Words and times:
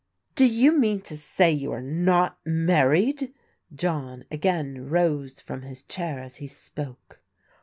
"Do 0.33 0.47
you 0.47 0.75
mean 0.79 1.01
to 1.01 1.15
say 1.15 1.51
you 1.51 1.71
are 1.73 1.79
not 1.79 2.39
married?" 2.43 3.35
John 3.71 4.25
again 4.31 4.89
rose 4.89 5.39
from 5.39 5.61
his 5.61 5.83
chair 5.83 6.17
as 6.17 6.37
he 6.37 6.47
spoke. 6.47 7.19